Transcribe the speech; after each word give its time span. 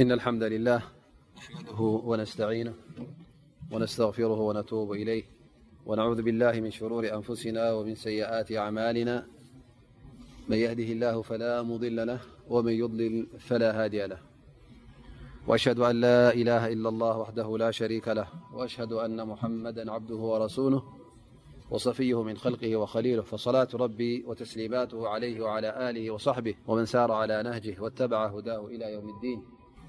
إن 0.00 0.12
الحمد 0.12 0.42
لله 0.42 0.82
نحمده 1.36 1.80
ونستعينه 1.82 2.74
ونستغفره 3.72 4.40
ونتوب 4.40 4.92
إليه 4.92 5.24
ونعوذ 5.86 6.22
بالله 6.22 6.60
من 6.60 6.70
شرور 6.70 7.14
أنفسنا 7.14 7.72
ومن 7.72 7.94
سيئات 7.94 8.52
أعمالنا 8.52 9.26
من 10.48 10.56
يهده 10.56 10.82
الله 10.84 11.22
فلا 11.22 11.62
مضل 11.62 12.06
له 12.06 12.20
ومن 12.48 12.72
يضلل 12.72 13.26
فلا 13.38 13.84
هادي 13.84 14.06
له 14.06 14.18
وأشهد 15.46 15.78
أن 15.78 16.00
لا 16.00 16.34
إله 16.34 16.68
إلا 16.72 16.88
الله 16.88 17.18
وحده 17.18 17.58
لا 17.58 17.70
شريك 17.70 18.08
له 18.08 18.28
وأشهد 18.54 18.92
أن 18.92 19.26
محمدا 19.26 19.92
عبده 19.92 20.16
ورسوله 20.16 20.82
وصفيه 21.70 22.22
من 22.22 22.36
خلقه 22.36 22.76
وخليله 22.76 23.22
فصلاة 23.22 23.68
ربي 23.74 24.24
وتسليماته 24.26 25.08
عليه 25.08 25.40
وعلى 25.40 25.90
آله 25.90 26.10
وصحبه 26.10 26.54
ومن 26.66 26.86
سار 26.86 27.12
على 27.12 27.42
نهجه 27.42 27.76
واتبع 27.80 28.26
هداه 28.26 28.66
إلى 28.66 28.92
يوم 28.92 29.08
الدين 29.08 29.42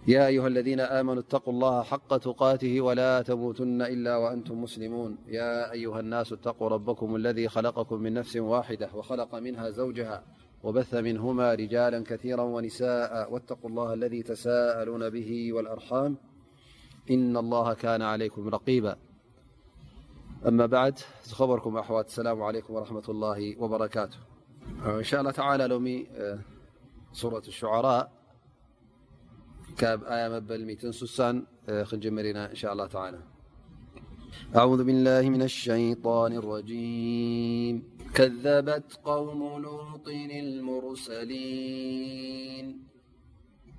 يا 0.07 0.29
يها 0.29 0.47
الذين 0.47 0.79
آمنو 0.79 1.19
اتقوا 1.19 1.53
الله 1.53 1.83
حق 1.83 2.13
اته 2.13 2.81
ولا 2.81 3.21
تموتن 3.21 3.81
إلا 3.81 4.17
وأنتم 4.17 4.61
مسلمونيا 4.61 5.73
ا 5.73 5.99
الناس 5.99 6.33
اتقوا 6.33 6.67
ربكم 6.75 7.15
الذي 7.15 7.47
خلقم 7.55 7.99
م 8.03 8.07
نفس 8.17 8.35
وادةوخلقمنها 8.51 9.67
زوجها 9.79 10.17
وب 10.65 10.77
منهما 11.07 11.47
رجالا 11.61 11.99
كثيرا 12.09 12.41
ونساءا 12.55 13.21
واتقواالله 13.31 13.89
الذي 13.99 14.21
تسالن 14.29 15.03
به 15.15 15.31
والأرحامإناللهكا 15.53 18.03
عليكمريا 18.03 18.97
آيمبلمسسنجمنا 29.83 32.51
إن 32.51 32.55
شاء 32.55 32.73
الله 32.73 32.85
تعالى 32.87 33.19
أعوذ 34.55 34.83
بالله 34.83 35.29
من 35.29 35.41
الشيطان 35.41 36.31
الرجيم 36.41 37.75
كذبت 38.15 38.89
قوم 39.05 39.41
لوط 39.65 40.07
المرسلين 40.31 42.67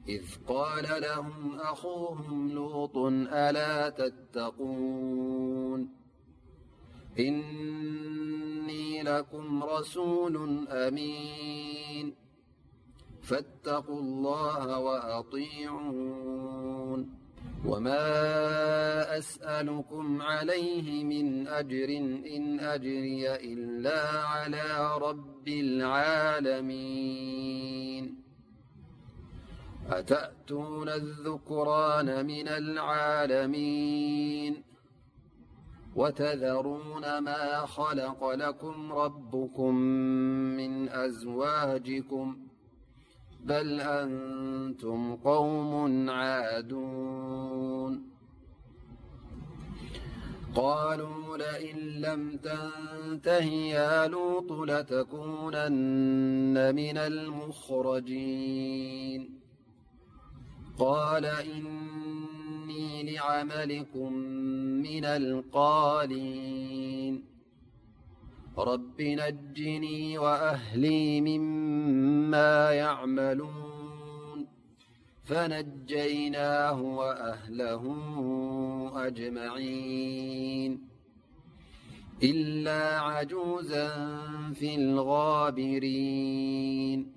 إذ 0.08 0.22
قال 0.48 0.84
لهم 1.06 1.60
أخوهم 1.60 2.50
لوط 2.52 2.96
ألا 3.42 3.88
تتقون 3.88 5.80
إني 7.18 9.02
لكم 9.02 9.64
رسول 9.64 10.58
أمين 10.68 12.14
فاتقوا 13.30 14.00
الله 14.00 14.78
وأطيعون 14.78 17.08
وما 17.66 18.04
أسألكم 19.18 20.22
عليه 20.22 21.04
من 21.04 21.48
أجر 21.48 21.88
إن 22.36 22.60
أجري 22.60 23.34
إلا 23.34 24.20
على 24.24 24.96
رب 24.98 25.48
العالمين 25.48 28.20
أتأتون 29.90 30.88
الذكران 30.88 32.26
من 32.26 32.48
العالمين 32.48 34.62
وتذرون 35.96 37.18
ما 37.18 37.66
خلق 37.66 38.30
لكم 38.30 38.92
ربكم 38.92 39.74
من 40.56 40.88
أزواجكم 40.88 42.49
بل 43.44 43.80
أنتم 43.80 45.14
قوم 45.16 46.06
عادون 46.10 48.10
قالوا 50.54 51.36
لئ 51.38 51.72
لم 51.80 52.36
تنتهيا 52.42 54.06
لوط 54.06 54.52
لتكونن 54.52 56.74
من 56.74 56.96
المخرجين 56.98 59.30
قال 60.78 61.26
إني 61.26 63.14
لعملكم 63.16 64.12
من 64.82 65.04
القالين 65.04 67.29
رب 68.62 69.00
نجني 69.02 70.18
وأهلي 70.18 71.20
مما 71.20 72.70
يعملون 72.72 74.46
فنجيناه 75.24 76.80
وأهله 76.82 77.84
أجمعين 79.06 80.80
إلا 82.22 83.00
عجوزا 83.00 83.88
في 84.54 84.74
الغابرين 84.74 87.12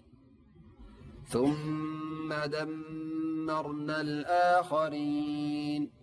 ثم 1.28 2.34
دمرنا 2.46 4.02
الآخرين 4.02 6.03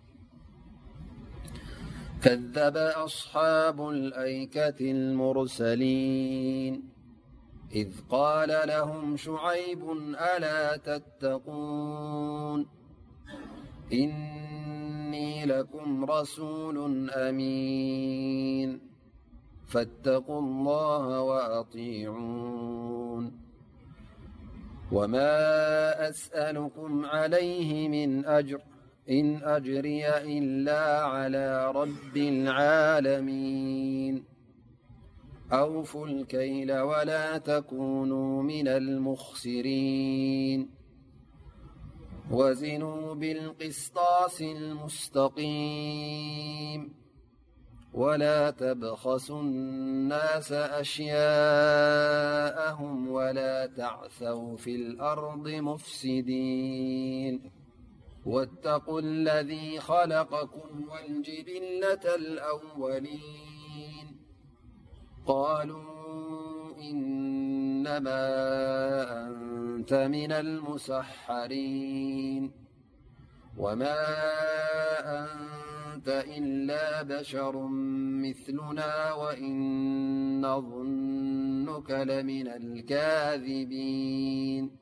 كذب 2.23 2.77
أصحاب 2.77 3.89
الأيكة 3.89 4.75
المرسلين 4.91 6.83
إذ 7.75 7.87
قال 8.09 8.67
لهم 8.67 9.17
شعيب 9.17 9.89
ألا 10.35 10.77
تتقون 10.77 12.65
إني 13.93 15.45
لكم 15.45 16.05
رسول 16.05 17.09
أمين 17.11 18.79
فاتقوا 19.67 20.39
الله 20.39 21.21
وأطيعون 21.21 23.31
وما 24.91 25.35
أسألكم 26.09 27.05
عليه 27.05 27.89
من 27.89 28.25
أجر 28.25 28.61
إن 29.09 29.35
أجري 29.43 30.07
إلا 30.17 30.97
على 31.05 31.71
رب 31.71 32.17
العالمين 32.17 34.23
أوفوا 35.51 36.07
الكيل 36.07 36.71
ولا 36.79 37.37
تكونوا 37.37 38.43
من 38.43 38.67
المخسرين 38.67 40.69
وزنوا 42.31 43.13
بالقسطاس 43.13 44.41
المستقيم 44.41 46.93
ولا 47.93 48.49
تبخسوا 48.51 49.41
لناس 49.43 50.51
أشياءهم 50.51 53.07
ولا 53.11 53.65
تعثوا 53.65 54.57
في 54.57 54.75
الأرض 54.75 55.47
مفسدين 55.49 57.60
واتقوا 58.25 58.99
الذي 58.99 59.79
خلقكم 59.79 60.81
والجبلة 60.91 62.15
الأولين 62.15 64.07
قالوا 65.25 66.11
إنما 66.77 68.33
أنت 69.27 69.93
من 69.93 70.31
المسحرين 70.31 72.51
وما 73.57 73.97
أنت 74.99 76.07
إلا 76.09 77.01
بشر 77.01 77.67
مثلنا 78.21 79.13
وإنظنك 79.13 81.91
لمن 81.91 82.47
الكاذبين 82.47 84.81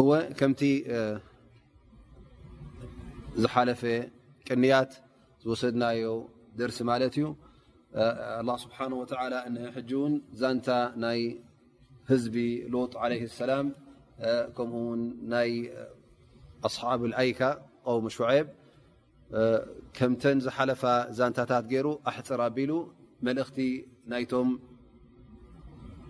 ከቲ 0.38 0.60
ዝሓلፈ 3.42 3.80
ቅንያት 4.46 4.90
ዝሰድናዮ 5.48 6.02
درሲ 6.60 6.78
ዩ 7.20 7.26
الله 8.40 8.56
سبنه 8.62 8.96
و 9.00 9.02
ዛታ 10.40 10.68
ህዝቢ 12.10 12.36
ሎ 12.74 12.76
عل 13.02 13.12
السላ 13.30 13.52
ከ 14.56 14.58
صب 16.76 17.00
الኣይك 17.10 17.40
و 17.88 17.98
مع 18.06 18.30
ም 20.14 20.38
ዝ 20.44 20.48
ዛታታት 21.18 21.64
ر 21.84 21.86
حፅر 22.16 22.40
ኣቢሉ 22.48 22.72
لእቲ 23.26 23.58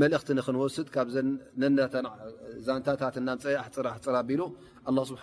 መእክቲ 0.00 0.28
ንክንወስድ 0.38 0.88
ካብ 0.94 1.08
ዘ 1.14 1.18
ዛንታታት 2.66 3.16
ና 3.26 3.30
ፀይ 3.44 3.56
ፅ 3.66 3.76
ፅር 4.04 4.14
ኣቢሉ 4.20 4.42
ስሓ 5.10 5.22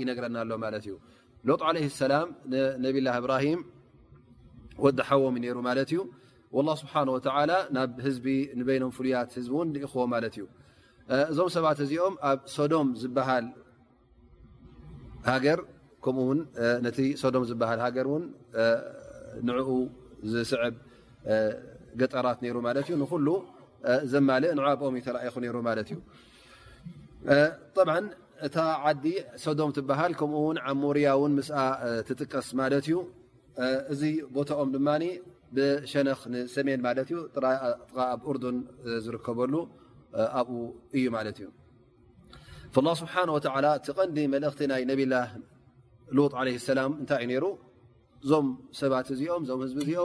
ይነግረና 0.00 0.36
ኣሎ 0.44 0.50
ማእዩ 0.64 0.86
ሎ 1.48 1.52
ለ 1.76 1.88
ሰላም 2.02 2.28
ንነብላ 2.52 3.08
እብራሂም 3.20 3.60
ወድሓዎም 4.84 5.36
ሩ 5.56 5.58
ማት 5.68 5.80
እዩ 5.84 6.00
ስብሓ 6.82 6.94
ናብ 7.76 7.92
ህዝቢ 8.06 8.26
ንበይኖም 8.60 8.92
ፍሉያት 8.98 9.30
ህዝ 9.38 9.48
ን 9.66 9.68
ንኽዎ 9.74 10.02
ማት 10.12 10.26
እዩ 10.30 10.38
እዞም 11.32 11.48
ሰባት 11.56 11.78
እዚኦም 11.86 12.14
ኣብ 12.30 12.38
ሶዶም 12.56 12.88
ዝበሃል 13.02 13.46
ሃገር 15.30 15.58
ከምኡው 16.04 16.30
ነቲ 16.86 16.98
ሶዶም 17.22 17.44
ዝሃ 17.50 17.68
ሃገር 17.84 18.06
ንኡ 19.48 19.68
ዝስብ 20.32 20.60
ገጠራት 22.00 22.40
ሩ 22.56 22.58
ዩ 22.94 23.42
ኦ 23.90 23.96
እታ 28.46 28.56
ዲ 29.02 29.10
ሶዶም 29.42 29.70
ሃ 29.98 30.06
ከ 30.20 30.24
ርያ 30.96 31.10
ጥቀስ 32.20 32.48
ዩ 32.92 32.96
እ 33.94 34.08
ቦኦም 34.34 34.70
ሸነ 35.92 36.08
ሰሜ 36.54 36.68
ር 36.98 37.04
ዝከበሉ 39.04 39.54
እዩ 40.96 41.04
ዩ 41.04 41.48
ل 42.86 42.92
ስه 43.00 43.22
ቀዲ 43.98 44.18
እቲ 44.50 44.60
ይ 44.72 44.86
ብ 45.00 45.02
ላ 45.14 45.24
ታይዩ 47.10 47.42
ዞም 48.30 48.46
ሰባት 48.80 49.06
ኦምዞ 49.40 49.64
ዝ 49.78 49.80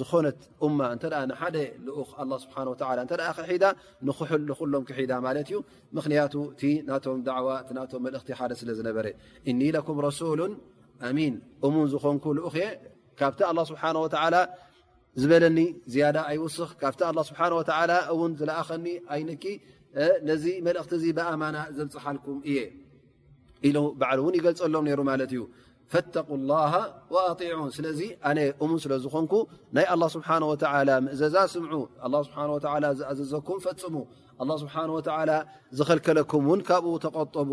ዝኾነት 0.00 0.40
እ 0.64 0.68
እ 1.20 1.36
ሓደ 1.40 1.56
ክሒዳ 3.38 3.64
ንክል 4.08 4.42
ንሎም 4.50 4.84
ክሒዳ 4.90 5.12
ማለት 5.26 5.46
እዩ 5.52 5.58
ምክንያቱ 5.98 6.34
ቲ 6.62 6.72
ናቶም 6.90 7.20
ዋ 7.46 7.58
ቶም 7.92 8.06
እቲ 8.20 8.28
ሓደ 8.40 8.52
ስለ 8.62 8.70
ዝነበረ 8.80 9.06
እኒ 9.52 9.60
ም 9.96 9.98
ረሉ 10.06 10.40
ኣሚን 11.08 11.34
እሙን 11.68 11.88
ዝኮንኩ 11.94 12.26
የ 12.62 12.66
ካብቲ 13.20 13.40
ه 13.50 13.64
ስብሓه 13.70 13.96
ዝበለኒ 15.22 15.58
ኣይወስክ 16.28 16.70
ካብቲ 16.82 17.02
ስብሓ 17.30 17.40
እን 18.26 18.32
ዝለኣኸኒ 18.40 18.86
ኣይነኪ 19.14 19.44
ነዚ 20.28 20.44
መልእክቲ 20.66 20.92
እ 21.08 21.12
ብኣማና 21.16 21.56
ዘፅሓልኩም 21.78 22.38
እየ 22.50 22.58
እን 23.68 23.76
ይገልፀሎም 24.38 24.86
ሩ 24.98 25.02
ማ 25.10 25.18
እዩ 25.28 25.42
ላ 26.50 26.58
ኣን 27.58 27.70
ስለዚ 27.76 28.00
ኣነ 28.28 28.38
እሙን 28.64 28.78
ስለዝኮንኩ 28.84 29.32
ናይ 29.76 29.86
ስብሓ 30.14 30.28
ምእዘዛ 31.06 31.36
ስም 31.54 31.64
ዝኣዘዘኩም 33.00 33.58
ፈፅሙ 33.66 33.96
ስሓ 34.62 34.74
ዝኸልከለኩም 35.78 36.46
ን 36.58 36.60
ካብኡ 36.68 36.94
ተቐጠቡ 37.04 37.50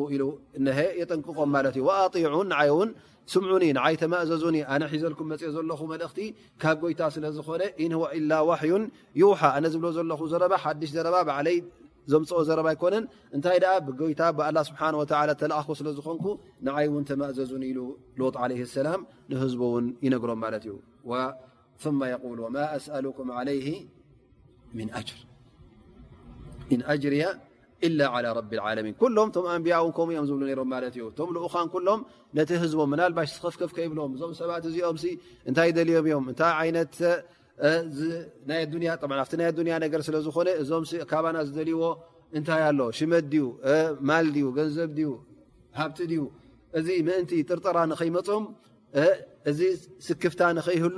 የጠንቅቆም 1.01 1.53
እዩ 1.75 1.85
ኣን 2.39 2.49
ይ 2.69 2.71
ውን 2.77 2.91
ስምኒ 3.33 3.63
ንይ 3.77 3.95
ተማእዘዙኒ 4.01 4.57
ኣነ 4.73 4.83
ሒዘልኩም 4.93 5.27
መፅኦ 5.31 5.49
ዘለኹ 5.55 5.79
መልእቲ 5.91 6.17
ካብ 6.61 6.77
ጎይታ 6.83 7.01
ስለዝኮነ 7.15 7.61
እ 7.85 7.87
ወ 8.01 8.05
ኢላ 8.19 8.31
ዋን 8.49 8.85
ይውሓ 9.21 9.41
ኣነ 9.57 9.65
ዝብሎ 9.73 9.85
ዘለ 9.97 10.11
ዘረ 10.33 10.47
ሓሽ 10.63 10.89
ዘ 10.95 11.03
ይ 11.55 11.59
ፅ 12.11 12.21
ዘ 12.49 12.53
ይኮነ 12.75 12.95
እታይ 13.37 13.57
ብታ 13.87 14.21
ስሓ 14.69 14.79
ተ 15.11 15.15
ስለዝኮንኩ 15.79 16.25
ንይ 16.67 16.87
እን 16.99 17.05
ተማእዘዙን 17.09 17.63
ሉ 17.77 17.81
ሎ 18.19 18.31
ላ 18.37 18.99
ንህዝ 19.31 19.55
ን 19.83 19.85
ይነግሮም 20.05 20.43
ዩ 20.69 20.77
ርያ 21.85 22.15
ሎም 23.05 23.31
ኣንያ 23.41 23.55
እ 24.69 24.77
ብ 29.53 29.59
ም 29.63 29.65
ማ 30.09 30.81
ዩ 31.01 31.05
ቶ 31.19 31.27
ኡ 31.47 31.83
ሎም 31.89 32.01
ነቲ 32.37 32.49
ህዝ 32.63 32.73
ናባሽ 33.01 33.29
ዝከፍከፍ 33.35 33.77
ይብሎም 33.87 34.11
ም 34.29 34.33
ሰባት 34.41 34.63
እዚኦም 34.69 34.97
እታይ 35.49 35.69
ም 36.25 36.29
እዮ 36.35 37.25
ኣብቲ 37.67 37.99
ናይ 38.49 38.61
ኣዱያ 39.59 39.73
ነገር 39.85 40.01
ስለ 40.07 40.15
ዝኾነ 40.25 40.47
እዞምካባና 40.61 41.37
ዝደልይዎ 41.47 41.83
እንታይ 42.37 42.61
ኣሎ 42.69 42.79
ሽመት 42.97 43.25
ድዩ 43.31 43.45
ማል 44.09 44.25
ድዩ 44.35 44.45
ገንዘብ 44.57 44.97
ዩ 45.03 45.07
ሃብቲ 45.79 45.97
ድዩ 46.11 46.21
እዚ 46.79 46.87
ምእንቲ 47.07 47.31
ጥርጥራ 47.49 47.77
ንኸይመፆም 47.91 48.43
እዚ 49.49 49.59
ስክፍታ 50.07 50.41
ንኸይህሉ 50.57 50.97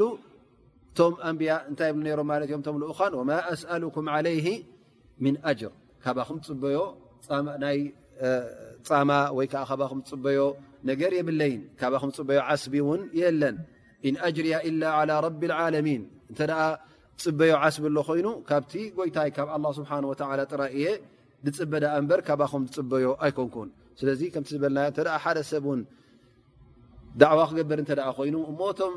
እቶም 0.94 1.13
ኣንብያ 1.27 1.51
እንታይ 1.70 1.91
ብ 1.98 2.00
ሮም 2.20 2.27
ማለት 2.32 2.48
እዮም 2.50 2.62
እቶም 2.63 2.75
ኡኻን 2.91 3.13
ወማ 3.20 3.32
ኣስአኩም 3.53 4.08
ለይ 4.27 4.36
ጅር 5.60 5.74
ካ 6.03 6.15
ፅናይ 7.25 7.80
ፃማ 8.88 9.10
ወይዓ 9.38 9.56
ም 9.98 10.00
ፅበዮ 10.12 10.39
ነገር 10.89 11.12
የብለይን 11.20 11.62
ካ 11.80 11.89
ፅበዮ 12.20 12.39
ዓስቢ 12.51 12.74
እውን 12.84 13.01
የለን 13.22 13.58
ጅርእያ 14.36 14.56
ላ 14.82 14.91
ላ 15.10 15.13
ቢ 15.41 15.51
ዓለሚን 15.60 16.03
እንተ 16.31 16.41
ፅበዮ 17.23 17.51
ዓስብሎ 17.65 17.95
ኮይኑ 18.07 18.27
ካብቲ 18.50 18.71
ጎይታይ 18.97 19.29
ካብ 19.38 19.47
ኣ 19.55 19.57
ስብሓወ 19.79 20.11
ጥራ 20.51 20.61
እየ 20.77 20.85
ዝፅበዳ 21.45 21.83
እበር 22.00 22.19
ካባኹም 22.27 22.63
ዝፅበዮ 22.75 23.05
ኣይኮንኩን 23.25 23.69
ስለዚ 24.00 24.21
ከም 24.33 24.43
ዝበና 24.50 24.77
እ 24.89 25.03
ሓደ 25.23 25.38
ሰብ 25.51 25.65
ን 25.79 25.81
ዕዋ 27.31 27.39
ክገበር 27.50 27.79
እተ 27.83 27.93
ኮይኑ 28.17 28.35
እሞ 28.51 28.59
ቶም 28.79 28.93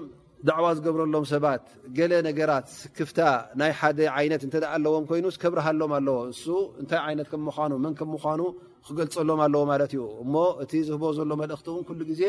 ዕዋ 0.58 0.66
ዝገብረሎም 0.78 1.24
ሰባት 1.32 1.64
ገለ 1.98 2.12
ነገራት 2.28 2.66
ስክፍታ 2.80 3.18
ናይ 3.60 3.72
ሓደ 3.80 3.98
ይነት 4.26 4.42
እኣ 4.46 4.54
ኣለዎም 4.76 5.04
ይኑ 5.20 5.26
ዝከብርሃሎም 5.36 5.92
ኣለዎ 5.98 6.16
እ 6.30 6.34
እንታይ 6.82 7.02
ይነት 7.14 7.28
ምምኑ 7.42 7.68
ን 7.84 7.94
ምምኑ 8.12 8.40
ክገልፀሎም 8.86 9.40
ኣለዎ 9.46 9.62
ማት 9.70 9.84
ዩ 9.98 10.02
እ 10.22 10.26
እቲ 10.64 10.72
ዝህቦ 10.88 11.04
ዘሎ 11.18 11.30
መልእክቲን 11.42 12.00
ግዜ 12.10 12.22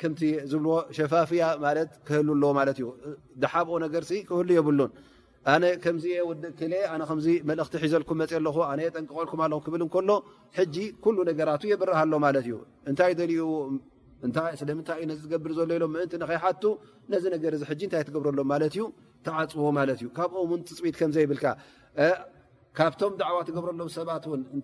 ከምቲ 0.00 0.20
ዝብዎ 0.52 0.72
ሸፋፍያ 0.96 1.42
ማለት 1.64 1.90
ክህልኣሎዎማለት 2.06 2.76
እዩ 2.80 2.86
ድሓብኦ 3.42 3.76
ነገር 3.84 4.02
ክህሉ 4.28 4.48
የብሉን 4.58 4.90
ኣነ 5.52 5.64
ከምዚየ 5.84 6.18
ወ 6.28 6.32
ክ 6.58 6.60
ከምዚ 7.08 7.26
መልእክቲ 7.50 7.74
ሒዘልኩም 7.84 8.16
መፅ 8.22 8.30
ኣለኹ 8.40 8.56
ኣነ 8.72 8.80
የጠንቀቀልኩም 8.86 9.40
ለኹ 9.52 9.58
ክብል 9.66 9.82
እከሎ 9.86 10.10
ጂ 10.74 10.76
ሉ 11.16 11.18
ነገራቱ 11.30 11.62
የብርሃሎ 11.72 12.12
ማለት 12.26 12.46
እዩ 12.48 12.54
እንታይ 12.90 13.12
ዩ 13.38 13.46
ስለምታይ 14.60 15.00
እዩ 15.16 15.24
ገብር 15.32 15.52
ዘሎ 15.58 15.70
ኢሎም 15.78 15.90
ምእንቲ 15.94 16.12
ንከይሓቱ 16.22 16.62
ነዚ 17.14 17.24
ነገር 17.34 17.52
እዚ 17.56 17.64
እታይ 17.88 18.02
ትገብረሎም 18.08 18.48
ማለትዩ 18.52 18.84
ተዓፅዎ 19.26 19.66
ማለእ 19.78 19.98
ካብኦን 20.18 20.60
ትፅኢት 20.68 20.96
ከዘይብልካ 21.00 21.44
ካብቶም 22.78 23.12
ዳዕዋ 23.22 23.38
ትገብረሎም 23.48 23.90
ሰባትውን 23.98 24.40
እ 24.58 24.62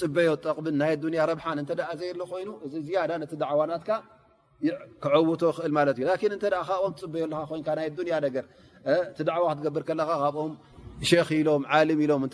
ፅበዮ 0.00 0.28
ጠቅብን 0.44 0.74
ናይ 0.80 0.92
ያ 1.20 1.24
ረብን 1.30 1.58
እ 1.62 1.74
ዘይ 2.00 2.10
ኮይኑ 2.32 2.48
እዚ 2.66 2.86
ያዳ 2.98 3.10
ነቲ 3.22 3.32
ዕዋናትካ 3.52 3.90
ክውቶ 5.04 5.42
እል 5.66 5.72
ማትእዩ 5.76 6.06
ካብኦም 6.68 6.92
ትፅበዮ 6.98 7.24
ናይ 7.32 7.88
ያቲ 8.14 9.20
ዕዋ 9.38 9.44
ክትገብር 9.54 9.82
ከለ 9.88 10.00
ካብኦም 10.22 10.52
ኢሎም 11.38 11.62
ም 11.94 12.00
ኢሎም 12.04 12.24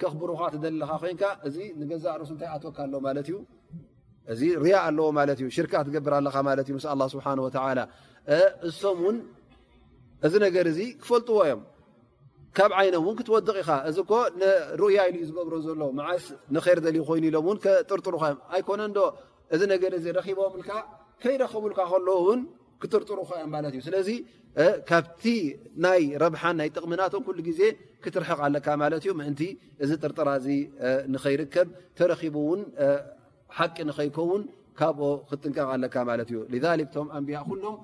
ከኽብርካ 0.00 0.42
ደካ 0.62 0.90
ኮይ 1.02 1.12
እዚ 1.48 1.56
ንገዛ 1.80 2.04
ርስ 2.20 2.30
እታይ 2.34 2.48
ኣትወካ 2.54 2.78
ኣዩእዚ 4.30 4.40
ርያ 4.64 4.74
ኣለዎ 4.88 5.08
ሽርክ 5.56 5.72
ትብር 5.96 6.14
እሶም 8.68 8.96
ውን 9.06 9.16
እዚ 10.26 10.32
ነገር 10.46 10.64
እዚ 10.70 10.78
ክፈልጥዎ 11.02 11.36
ዮም 11.50 11.60
ካብ 12.58 12.70
ዓይኖም 12.78 13.02
እውን 13.06 13.16
ክትወድቅ 13.18 13.54
ኢካ 13.62 13.70
እዚ 13.88 13.96
ሩእያ 14.80 14.98
ኢ 15.10 15.12
ዩ 15.16 15.18
ዝገብሮ 15.28 15.54
ዘሎ 15.66 15.82
ዓስ 16.14 16.24
ንይር 16.54 16.78
ዘልዩ 16.84 17.02
ኮይኑ 17.08 17.24
ኢሎም 17.30 17.46
ጥርጥሩዮ 17.90 18.18
ኣይኮነ 18.54 18.80
ዶ 18.96 19.00
እዚ 19.54 19.60
ነገ 19.72 19.82
እዚ 20.00 20.06
ረኪቦምካ 20.18 20.70
ከይረከቡልካ 21.22 21.80
ከለዎ 21.92 22.16
ውን 22.26 22.40
ክጥርጥሩ 22.82 23.18
ዮም 23.30 23.50
ማለት 23.54 23.72
እዩ 23.76 23.80
ስለዚ 23.88 24.08
ካብቲ 24.90 25.24
ናይ 25.84 26.02
ረብሓን 26.22 26.56
ናይ 26.60 26.68
ጥቕምናቶም 26.76 27.22
ሉ 27.38 27.40
ግዜ 27.48 27.60
ክትርሕቕ 28.04 28.38
ኣለካ 28.46 28.66
ማት 28.82 28.94
እዩ 29.02 29.10
ምእንቲ 29.20 29.42
እዚ 29.84 29.90
ጥርጥራ 30.04 30.28
ዚ 30.46 30.48
ንከይርከብ 31.14 31.68
ተረኪቡ 32.00 32.36
እውን 32.46 32.62
ሓቂ 33.58 33.76
ንከይከውን 33.90 34.42
ካብኦ 34.80 35.04
ክጥንቀቅ 35.30 35.68
ኣለካ 35.76 35.96
ማት 36.10 36.28
እዩ 36.30 36.38
ም 37.04 37.08
ኣንያ 37.18 37.36
ሎም 37.64 37.76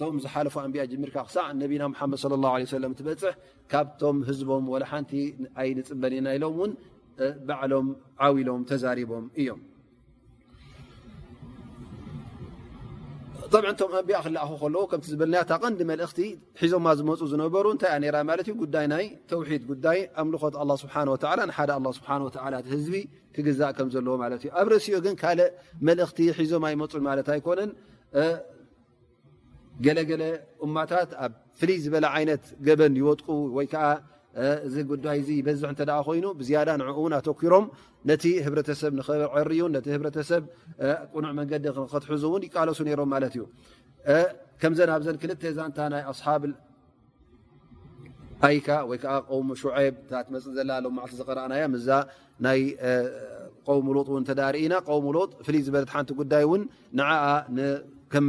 ቶም 0.00 0.14
ዝሓለፎ 0.24 0.54
ን 0.68 1.02
ርካ 1.10 1.18
ሳ 1.34 1.48
ነና 1.58 1.98
ድ 2.72 2.82
ለ 2.82 2.86
ትበፅሕ 3.00 3.34
ካብቶም 3.72 4.16
ህዝቦም 4.28 4.64
ሓንቲ 4.92 5.12
ኣይንፅበን 5.60 6.14
ና 6.26 6.36
ኢሎም 6.36 6.56
ን 6.68 6.72
በዕሎም 7.48 7.88
ዓዊሎም 8.26 8.60
ተዛሪቦም 8.70 9.26
እዮም 9.42 9.60
ም 13.52 13.54
ን 13.64 13.74
ክኣኹ 14.08 14.82
ከ 14.90 14.94
ም 14.98 15.02
ዝበል 15.12 15.34
ቀንዲ 15.62 15.80
መእቲ 15.90 16.18
ሒዞማ 16.60 16.86
ዝመፁ 16.98 17.20
ዝነበሩ 17.32 17.66
ታይ 17.82 17.92
ለ 18.04 18.38
ዩ 18.50 18.54
ጉ 18.60 18.64
ይ 19.02 19.10
ድ 19.32 19.60
ጉዳይ 19.70 19.98
ኣምልኮት 20.22 20.54
ስ 21.96 21.98
ስህዝቢ 22.66 22.94
ክግዛእ 23.36 23.72
ከም 23.76 23.88
ዘለዎ 23.92 24.14
ማ 24.22 24.24
ዩ 24.46 24.50
ኣብ 24.60 24.68
እሲኦ 24.78 24.96
ግን 25.04 25.14
ካ 25.22 25.28
መእቲ 25.88 26.18
ሒዞማ 26.38 26.64
ይመፁ 26.74 26.92
ማት 27.08 27.28
ኣይኮነን 27.34 27.70
ገለገለ 29.84 30.22
እማታት 30.64 31.10
ኣብ 31.24 31.32
ፍይ 31.60 31.78
ዝበለ 31.84 32.06
ይት 32.22 32.44
ገበን 32.66 32.94
ይወጥቁ 33.00 33.28
ወ 33.56 33.60
ዚ 34.72 34.84
ጉዳይ 34.90 35.18
በዝ 35.46 35.62
ይኑ 36.18 36.26
ብ 36.40 36.42
ኣተኪሮም 37.18 37.64
ቲ 38.22 38.26
ሰብ 38.82 38.92
ርዩ 39.50 39.62
ብ 40.04 40.12
ቁኑዕ 41.14 41.30
መንዲ 41.38 41.66
ትዙ 42.08 42.24
ይቃለሱ 42.46 42.78
ሮም 43.00 43.12
ዩ 43.40 43.44
ዘ 44.76 44.80
ኣብ 44.94 45.02
ክ 45.22 45.52
ዛታ 45.58 45.78
ኣሓይ 46.10 46.72
ፅ 50.08 50.48
ዘ 51.86 52.00
ዝ 55.66 55.76
ሎ 55.76 56.58
እኢና 56.62 57.04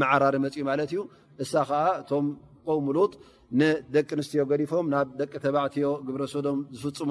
መዓራሪ 0.01 0.35
መፅ 0.43 0.55
ማ 0.67 0.71
ዩ 0.97 0.99
እሳ 1.43 1.51
ከዓ 1.69 1.79
እቶም 2.01 2.25
ቆም 2.67 2.85
ሉጥ 2.97 3.13
ንደቂ 3.59 4.09
ኣንስትዮ 4.15 4.41
ገዲፎም 4.51 4.85
ናብ 4.93 5.07
ደቂ 5.19 5.33
ተባዕትዮ 5.45 5.87
ግብረሶዶም 6.05 6.59
ዝፍፅሙ 6.81 7.09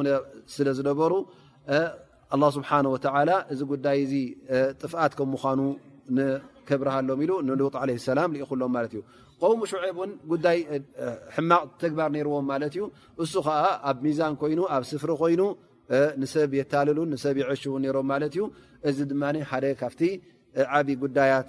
ስለዝነበሩ 0.55 1.13
ስብሓ 2.57 2.71
ላ 3.29 3.33
እዚ 3.53 3.61
ጉዳይ 3.73 3.97
እዚ 4.05 4.13
ጥፍት 4.81 5.13
ከም 5.19 5.29
ምኳኑ 5.35 5.61
ከብርሃሎም 6.69 7.19
ኢሉ 7.25 7.33
ንሎጥ 7.49 7.75
ለ 7.89 7.91
ሰላም 8.09 8.31
ኢኹሎም 8.41 8.73
ማለት 8.77 8.93
እዩ 8.97 9.01
ቆም 9.43 9.61
ሹዑብን 9.73 10.11
ጉዳይ 10.33 10.59
ሕማቅ 11.37 11.65
ተግባር 11.83 12.09
ነርዎም 12.17 12.47
ማለት 12.53 12.73
እዩ 12.77 12.83
እሱ 13.25 13.33
ከዓ 13.47 13.59
ኣብ 13.91 13.97
ሚዛን 14.07 14.35
ኮይኑ 14.43 14.61
ኣብ 14.75 14.83
ስፍሪ 14.91 15.11
ኮይኑ 15.23 15.43
ንሰብ 16.23 16.51
የታልሉ 16.61 16.99
ሰብ 17.25 17.37
ይዕሽቡን 17.43 17.85
ሮም 17.97 18.07
ማለት 18.13 18.33
እዩ 18.37 18.45
እዚ 18.91 18.99
ድማ 19.13 19.23
ሓደ 19.51 19.65
ካብቲ 19.81 20.03
ዓብ 20.79 20.89
ጉዳያት 21.03 21.49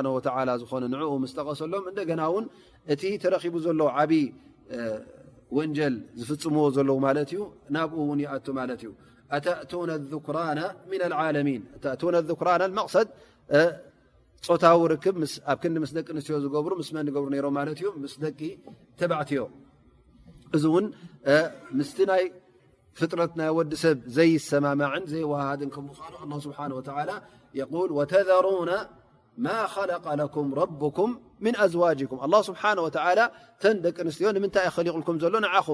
ዝኾነ 0.62 0.82
ንኡ 0.92 1.02
ስተቐሰሎም 1.32 1.84
እንደገና 1.90 2.22
ውን 2.34 2.44
እቲ 2.92 3.02
ተረኺቡ 3.22 3.54
ዘሎ 3.66 3.80
ዓብዪ 4.00 4.12
ወንጀል 5.56 5.94
ዝፍፅምዎ 6.20 6.64
ዘለዎ 6.76 6.96
ማለት 7.06 7.28
እዩ 7.34 7.40
ናብኡ 7.74 7.94
ውን 8.10 8.18
ይኣቶ 8.24 8.46
ማለት 8.60 8.80
እዩ 8.84 8.90
ኣተእ 9.36 9.88
ذኩራና 10.12 10.60
ሚን 11.48 11.62
እ 12.24 12.26
ኩራና 12.40 12.60
መቕሰድ 12.78 13.08
ፆታዊ 14.48 14.78
ርክብ 14.92 15.16
ኣብ 15.52 15.58
ክዲ 15.62 15.74
ምስ 15.84 15.90
ደቂ 15.96 16.08
ንስትዮ 16.18 16.34
ዝገብሩ 16.44 16.72
ምስ 16.80 16.88
መገብሩ 16.98 17.26
ሮም 17.46 17.54
ማት 17.58 17.78
ዩ 17.84 17.86
ምስ 18.02 18.12
ደቂ 18.24 18.40
ተባዕትዮ 19.00 19.40
እዚ 20.56 20.64
እው 20.70 20.76
ፍጥረት 23.00 23.32
ናይ 23.38 23.50
ወዲሰብ 23.58 23.96
ዘይሰማ 24.16 24.66
ዘይዋሃን 25.12 25.60
ኑ 25.72 26.38
ه 26.40 26.40
ስه 26.44 26.60
و 26.74 27.76
وተذሩن 27.98 28.70
ማ 29.44 29.48
خለق 29.74 30.06
لكም 30.20 30.46
ربኩም 30.60 31.10
من 31.44 31.54
ኣوጅኩም 31.62 32.18
لله 32.30 32.40
ስሓه 32.48 32.80
و 32.86 32.88
ተ 33.62 33.64
ደቂ 33.84 33.96
ኣንስትዮ 34.04 34.26
ምንታይ 34.44 34.66
ሊልኩም 34.86 35.16
ዘሎ 35.22 35.34
ኹ 35.66 35.68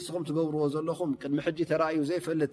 እስኹ 0.00 0.14
ትገብርዎ 0.28 0.62
ዘለኹም 0.74 1.10
ቅድሚ 1.22 1.38
ተዩ 1.80 1.98
ዘይፈልጥ 2.10 2.52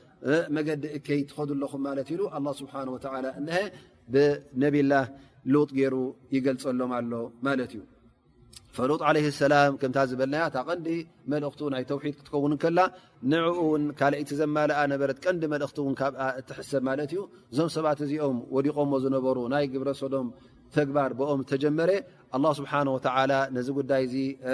መገዲ 0.55 0.83
እከይ 0.97 1.19
ትኸዱ 1.29 1.49
ኣለኹም 1.55 1.81
ማለት 1.87 2.07
ኢሉ 2.13 2.21
ኣ 2.37 2.39
ስብሓን 2.59 2.87
ወላ 2.95 3.05
እሀ 3.47 3.55
ብነብላህ 4.13 5.05
ሉጥ 5.53 5.69
ገይሩ 5.79 5.95
ይገልፀሎም 6.35 6.91
ኣሎ 6.97 7.11
ማለት 7.47 7.71
እዩ 7.75 7.81
ፈሉጥ 8.75 8.99
ዓለይ 9.07 9.25
ሰላም 9.43 9.71
ከምታ 9.79 9.97
ዝበልናያ 10.09 10.43
ታ 10.55 10.63
ቀንዲ 10.67 10.87
መልእኽቲ 11.31 11.61
ናይ 11.73 11.83
ተውሒድ 11.89 12.13
ክትከውን 12.19 12.53
ከላ 12.63 12.79
ንዕኡ 13.31 13.57
ውን 13.71 13.83
ካልይቲ 13.99 14.29
ዘማልኣ 14.41 14.77
ነበረት 14.93 15.17
ቀንዲ 15.23 15.41
መልእክቲ 15.53 15.77
እውን 15.83 15.95
ካብ 15.99 16.13
እትሕሰብ 16.41 16.83
ማለት 16.89 17.09
እዩ 17.15 17.19
እዞም 17.51 17.69
ሰባት 17.75 17.99
እዚኦም 18.05 18.37
ወዲቆምዎ 18.55 18.97
ዝነበሩ 19.05 19.37
ናይ 19.55 19.65
ግብረ 19.73 19.89
ሶዶም 20.01 20.27
ተግባር 20.77 21.11
ብኦም 21.19 21.41
ተጀመረ 21.51 21.91
ኣላ 22.35 22.45
ስብሓን 22.61 22.89
ወላ 22.95 23.31
ነዚ 23.57 23.67
ጉዳይ 23.79 24.03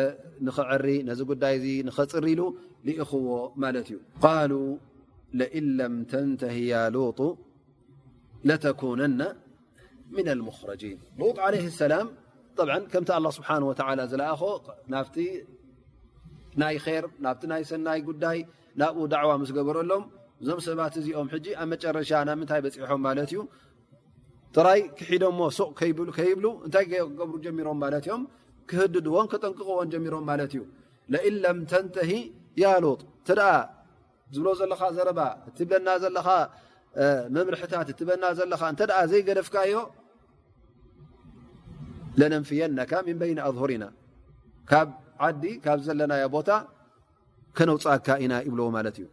እ 0.02 0.04
ንኽዕሪ 0.50 0.88
ነዚ 1.10 1.20
ጉዳይ 1.32 1.56
እ 1.76 1.76
ንኸፅሪሉ 1.90 2.42
ልኢኽዎ 2.88 3.28
ማለት 3.66 3.88
እዩ 3.94 3.98
ሉ 4.52 4.56
ለ 5.40 5.42
ም 5.94 5.96
ተን 6.12 6.30
ያ 6.72 6.74
ሎ 6.96 6.98
ተነ 7.20 8.52
ረን 9.00 9.14
ሎ 10.44 10.48
ሰላም 11.82 12.08
ከምቲ 12.94 13.10
ه 13.26 13.28
ስብሓ 13.38 13.50
ዝለእኾ 14.12 14.42
ናብ 14.94 15.08
ናይ 16.62 16.76
ር 17.04 17.06
ናብ 17.26 17.40
ናይ 17.52 17.64
ሰናይ 17.70 18.00
ጉዳይ 18.10 18.38
ናብኡ 18.82 19.00
ዕዋ 19.24 19.32
ስገበረሎም 19.50 20.04
እዞም 20.42 20.60
ሰባት 20.68 20.94
እዚኦም 21.00 21.28
ኣብ 21.62 21.68
መጨረሻ 21.74 22.10
ና 22.28 22.30
ምንታይ 22.40 22.60
በሖም 22.66 23.00
ማለት 23.08 23.30
እዩ 23.34 23.38
ራይ 24.68 24.80
ክሒዶ 24.98 25.24
ሞ 25.38 25.40
ሱቅ 25.58 25.72
ከይብሉ 26.18 26.46
እንታይ 26.66 26.86
ገብሩ 27.20 27.34
ጀሚሮም 27.46 27.78
እዮም 28.00 28.22
ክህድድዎን 28.70 29.28
ክጠንቅቅዎን 29.32 29.88
ጀሚሮም 29.94 30.26
ለ 31.14 31.16
እዩ 31.30 31.36
ለ 31.44 31.46
ም 31.58 31.60
ተን 31.72 31.86
ብ 34.36 34.48
ዘለ 34.60 34.74
ዘ 34.98 35.00
እብለና 35.62 35.88
ዘ 36.04 36.06
ምርታ 37.48 37.74
ብለና 38.00 38.24
ዘ 38.40 38.42
እ 39.04 39.06
ዘይገደፍካዮ 39.12 39.74
ለፊየ 42.20 42.62
ይ 43.32 43.36
ኣظሁር 43.48 43.72
ኢና 43.76 43.86
ካብ 44.70 44.88
ዲ 45.44 45.46
ብ 45.66 45.78
ዘለና 45.88 46.14
ቦታ 46.36 46.50
ነውፃካ 47.70 48.08
ኢና 48.24 48.34
ይብዎ 48.48 48.62
እዩ 48.92 49.06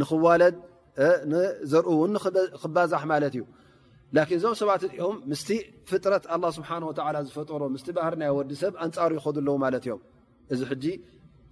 ንክዋለድ 0.00 0.56
ዘርኡ 1.72 1.88
እውን 1.96 2.14
ክባዛሕ 2.62 3.02
ማለት 3.12 3.34
እዩ 3.38 3.44
እዞም 4.36 4.54
ሰባት 4.60 4.82
እኦም 4.98 5.16
ምስ 5.30 5.40
ፍጥረት 5.90 6.24
ه 6.34 6.40
ስብሓ 6.56 6.70
ወ 7.18 7.22
ዝፈጥሮ 7.28 7.62
ምስ 7.74 7.82
ባህር 7.96 8.14
ናይ 8.20 8.30
ወዲ 8.38 8.50
ሰብ 8.62 8.74
ኣንፃሩ 8.86 9.10
ይከዱ 9.18 9.36
ኣለዉ 9.42 9.56
ማለት 9.64 9.84
እዮም 9.86 10.00
እዚ 10.52 10.60
ሕ 10.70 10.80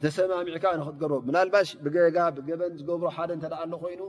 ተሰማሚዕካ 0.03 0.65
ንክትገብሮ 0.79 1.15
ናልባሽ 1.35 1.69
ብገጋ 1.85 2.17
ብገበን 2.37 2.73
ዝገብሮ 2.79 3.07
ሓደ 3.17 3.31
እተ 3.39 3.55
ኣሎ 3.63 3.73
ኮይኑ 3.83 4.01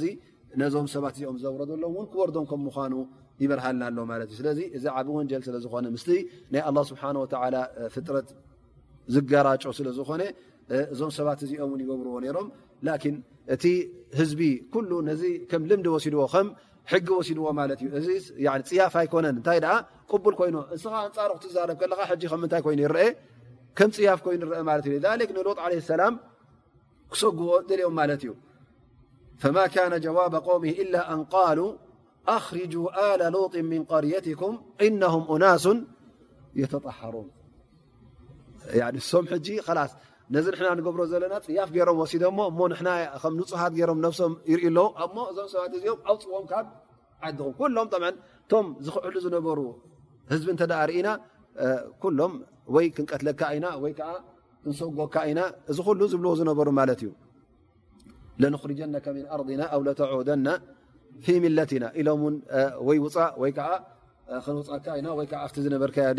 ይሎ 0.00 0.14
ዞዝኦ 0.60 1.54
ረሎ 1.58 2.30
ይሃልዚ 2.30 2.62
ወዝ 7.36 8.32
ዝ 9.14 9.20
ስለዝኾ 9.78 10.10
እዞም 10.92 11.10
ሰባት 11.16 11.40
እዚኦን 11.46 11.80
ይገብርዎ 11.84 12.14
ሮም 12.36 12.46
እቲ 13.54 13.64
ህዝቢ 14.18 14.40
ነዚ 15.08 15.22
ም 15.62 15.62
ልምዲ 15.70 15.86
ሲድዎ 16.04 16.22
ጊ 17.06 17.08
ሲድዎ 17.28 17.44
ፅያፍ 18.70 18.94
ኣነን 19.20 19.36
ታይ 19.48 19.58
ቅቡል 20.10 20.34
ኮይኑ 20.40 20.56
እስ 20.76 20.84
እንፃሩትዛረብ 21.04 21.76
ይ 22.16 24.08
ፅፍ 24.24 24.26
ሎ 25.46 25.48
ላ 25.60 26.08
ክሰግዎ 27.12 27.50
ልኦም 27.80 27.94
ማለት 27.98 28.22
እዩ 28.24 28.32
ጀዋب 30.06 30.34
قوሚ 30.48 30.64
إ 30.82 30.84
ን 30.92 30.96
ሉ 31.56 31.60
ኣርج 32.34 32.72
ل 33.22 33.24
ሎጥ 33.34 33.54
ن 33.70 33.72
قርيትኩም 33.92 34.54
እنه 34.86 35.14
ናሱ 35.42 35.64
የተሃሩን 36.60 37.26
እሶም 39.00 39.24
ስ 39.30 39.92
ነዚ 40.34 40.46
ና 40.62 40.68
ንገብሮ 40.78 41.00
ዘለና 41.10 41.34
ፅያፍ 41.46 41.68
ገሮም 41.74 41.98
ሲዶእ 42.10 42.32
ንፅሃት 43.40 43.72
ም 43.98 44.08
ሶም 44.18 44.32
ይርኢ 44.50 44.66
ለዉ 44.76 44.86
እዞም 45.04 45.26
ሰባት 45.52 45.72
እዚኦም 45.78 45.98
ኣው 46.08 46.16
ፅዎም 46.22 46.46
ካ 46.50 46.54
ዓኹም 47.26 47.52
ኩሎም 47.58 47.86
ቶም 48.50 48.64
ዝክዕሉ 48.86 49.14
ዝነበሩ 49.26 49.58
ህዝቢ 50.30 50.48
እተ 50.66 50.72
ርእና 50.90 51.08
ሎም 52.18 52.32
ወይ 52.74 52.86
ክንቀትለካ 52.96 53.40
ኢና 53.58 53.66
ዓ 53.80 53.82
ክንሰጎካ 53.98 55.14
ኢና 55.30 55.40
እዚ 55.70 55.78
ሉ 56.00 56.02
ዝብዎ 56.12 56.28
ዝነበሩ 56.40 56.68
ማለት 56.80 57.00
እዩ 57.04 57.10
ለርጀ 58.42 58.80
ኣርና 59.36 59.62
ኣ 59.74 59.78
ተعደና 60.00 60.48
ፊ 61.24 61.26
ሚለት 61.44 61.70
ኢና 61.76 61.84
ኢሎም 62.00 62.22
ወይ 62.88 62.98
ውፃእ 63.04 63.32
ወ 63.42 63.44
ክንውፃካ 64.44 64.86
ኢና 65.00 65.08
ዝነበርከዮ 65.66 66.18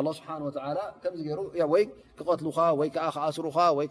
ኣ 0.00 0.02
ስብሓን 0.16 0.42
ወተላ 0.46 0.78
ከምዚ 1.02 1.20
ገይሩ 1.28 1.40
ወይ 1.72 1.84
ክቀትልካ 2.18 2.58
ወይዓ 2.80 2.94
ከኣስሩካ 3.14 3.56
ወይ 3.78 3.86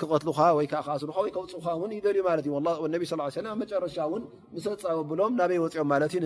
ክቀትልካ 0.00 0.38
ወይዓ 0.58 0.68
ከኣስሩ 0.72 1.08
ወይ 1.24 1.30
ከውፅካ 1.36 1.66
እውን 1.78 1.92
ይደልዩ 1.98 2.20
ማለት 2.28 2.44
እዩ 2.48 2.52
ነቢ 2.94 3.02
ስ 3.10 3.16
ለም 3.20 3.30
ብ 3.32 3.56
መጨረሻ 3.62 3.96
እውን 4.08 4.22
ምሰበፀወብሎም 4.54 5.32
ናበይ 5.40 5.58
ወፂኦም 5.64 5.88
ማለት 5.94 6.12
እዩ 6.18 6.22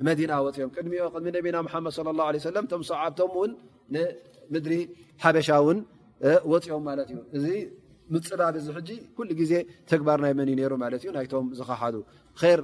ንመዲና 0.00 0.32
ወፅኦም 0.46 0.70
ድድሚ 0.78 0.94
ነቢና 1.38 1.56
ሓመድ 1.74 1.96
ለ 2.08 2.16
ላ 2.20 2.30
ለ 2.34 2.44
ሰለም 2.48 2.64
እቶም 2.68 2.82
ሰዓብቶም 2.90 3.30
እውን 3.36 3.52
ንምድሪ 3.96 4.74
ሓበሻ 5.24 5.48
እውን 5.62 5.78
ወፂኦም 6.52 6.84
ማለት 6.90 7.08
እዩ 7.14 7.18
እዚ 7.38 7.46
ምፅባብ 8.14 8.54
እዚ 8.60 8.66
ሕጂ 8.78 8.90
ኩሉ 9.16 9.30
ግዜ 9.40 9.52
ተግባርናይ 9.90 10.32
መን 10.38 10.48
እዩ 10.52 10.56
ነይሩ 10.60 10.72
ማለት 10.84 11.00
እዩ 11.04 11.10
ናይቶም 11.16 11.46
ዝክሓዱ 11.60 11.94
ር 12.58 12.62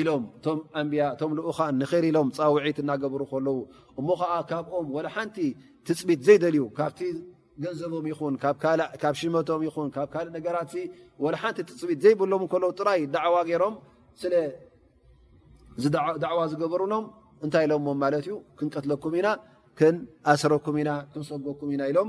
ኢሎም 0.00 0.22
እቶም 0.38 0.58
ኣንብያ 0.80 1.02
እቶም 1.14 1.32
ልኡኻ 1.38 1.58
ንይር 1.80 2.04
ኢሎም 2.10 2.28
ፃውዒት 2.36 2.78
እናገብሩ 2.82 3.20
ከለው 3.32 3.58
እሞ 4.00 4.08
ከዓ 4.20 4.32
ካብኦም 4.50 4.86
ወ 4.96 4.98
ሓንቲ 5.14 5.36
ትፅቢት 5.86 6.20
ዘይደልዩ 6.26 6.62
ካብቲ 6.78 6.98
ገንዘቦም 7.64 8.04
ይኹን 8.12 8.34
ካብ 9.02 9.14
ሽመቶም 9.20 9.60
ይኹን 9.68 9.88
ካብ 9.96 10.08
ካልእ 10.14 10.32
ነገራት 10.38 10.72
ወ 11.24 11.26
ሓንቲ 11.42 11.58
ትፅቢት 11.70 11.98
ዘይብሎም 12.04 12.42
ከለዉ 12.52 12.70
ጥራይ 12.80 13.00
ደዕዋ 13.14 13.36
ገይሮም 13.50 13.74
ስለድዕዋ 14.22 16.38
ዝገበርሎም 16.52 17.04
እንታይ 17.44 17.62
ኢሎዎም 17.68 17.86
ማለት 18.04 18.24
ዩ 18.30 18.32
ክንቀትለኩም 18.58 19.12
ኢና 19.20 19.28
ክንኣሰረኩም 19.78 20.74
ኢና 20.82 20.90
ክንሰጎኩም 21.14 21.68
ኢና 21.76 21.82
ኢሎም 21.92 22.08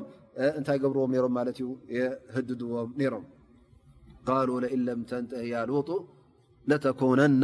እንታይ 0.58 0.78
ገብርዎም 0.84 1.12
ሮም 1.24 1.34
ማለት 1.40 1.58
ዩ 1.64 1.66
የህድድዎም 1.98 2.90
ይሮም 3.06 3.26
ሉ 4.48 4.50
ለእን 4.64 4.82
ለም 4.86 5.00
ተንተ 5.10 5.32
ያ 5.52 5.54
ልጡ 5.70 5.90
ለተነነ 6.70 7.44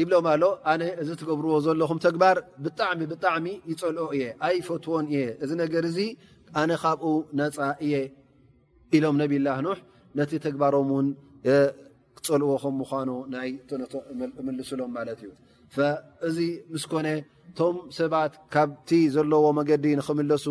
ይብሎም 0.00 0.26
ኣሎ 0.32 0.44
ኣነ 0.72 0.82
እዚ 1.02 1.08
ትገብርዎ 1.20 1.52
ዘለኹም 1.66 1.98
ተግባር 2.06 2.36
ብጣዕሚ 2.64 3.00
ብጣዕሚ 3.12 3.46
ይፀልኦ 3.70 4.06
እየ 4.16 4.22
ኣይ 4.46 4.56
ፈትዎን 4.66 5.06
እየ 5.12 5.20
እዚ 5.44 5.50
ነገር 5.62 5.82
እዚ 5.90 5.98
ኣነ 6.60 6.70
ካብኡ 6.82 7.04
ነፃ 7.40 7.56
እየ 7.86 7.94
ኢሎም 8.98 9.16
ነብላህ 9.22 9.56
ኖሕ 9.66 9.78
ነቲ 10.18 10.32
ተግባሮም 10.46 10.88
ውን 10.96 11.08
ክፀልዎም 12.18 12.74
ምኳኑ 12.82 13.10
ናይ 13.34 13.50
እምልሱሎም 14.40 14.90
ማለት 14.98 15.20
እዩ 15.26 15.30
እዚ 16.28 16.38
ምስኮነ 16.74 17.08
እቶም 17.50 17.76
ሰባት 17.98 18.32
ካብቲ 18.54 18.88
ዘለዎ 19.16 19.44
መገዲ 19.58 19.84
ንክምለሱ 19.98 20.46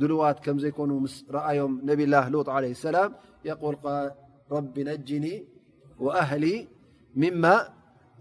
ድልዋት 0.00 0.38
ከም 0.44 0.56
ዘይኮኑ 0.62 0.90
ምስ 1.04 1.14
ረኣዮም 1.36 1.72
ነብላ 1.88 2.14
ሎት 2.32 2.48
ለ 2.64 2.66
ሰላም 2.88 3.10
ቆል 3.62 3.76
ረቢ 4.52 4.74
ነጅኒ 4.88 5.26
ኣህሊ 6.22 6.44
ማ 7.44 7.52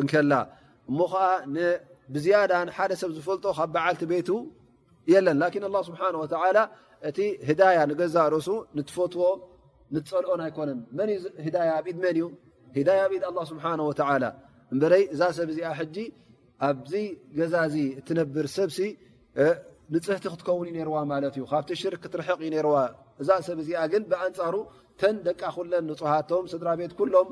እሞ 0.00 0.08
ከዓ 1.12 1.22
ብዝያዳ 2.14 2.52
ሓደ 2.76 2.92
ሰብ 3.00 3.10
ዝፈልጦ 3.16 3.44
ካብ 3.58 3.68
በዓልቲ 3.74 4.02
ቤቱ 4.12 4.28
የለን 5.12 5.36
ን 5.38 5.42
ه 5.74 5.82
ስብሓه 5.88 6.08
እቲ 7.08 7.18
ህዳያ 7.48 7.78
ንገዛ 7.90 8.16
ርሱ 8.34 8.48
ትፈትዎ 8.88 9.22
ፀልኦን 10.10 10.40
ኣይኮነን 10.46 10.80
ዩ 11.46 11.48
ዳ 11.54 11.58
ድ 11.84 11.86
መን 12.02 12.08
እዩ 12.72 12.84
ዳ 12.88 12.90
ድ 13.36 13.38
ስብሓ 13.52 13.64
በይ 14.82 15.02
እዛ 15.14 15.22
ሰብ 15.38 15.48
ዚ 15.56 15.60
ጂ 15.94 15.96
ኣብዚ 16.68 16.92
ገዛ 17.38 17.54
ትነብር 18.08 18.46
ሰብሲ 18.56 18.78
ንፅሕቲ 19.94 20.24
ክትከውን 20.32 20.66
ዩ 20.70 20.72
ነርዋ 20.80 20.96
ማለት 21.12 21.34
እዩ 21.38 21.44
ካብቲ 21.52 21.70
ሽርክ 21.80 22.00
ክትርሕቕ 22.04 22.38
ዩ 22.46 22.52
ዋ 22.74 22.76
እዛ 23.22 23.28
ሰብ 23.48 23.58
ዚ 23.66 23.70
ግን 23.92 24.02
ብኣንፃሩ 24.10 24.54
ተን 25.00 25.16
ደቃ 25.26 25.42
ኩለን 25.56 25.84
ንፅሃቶም 25.90 26.44
ስድራ 26.52 26.68
ቤት 26.80 26.92
ሎም 27.14 27.28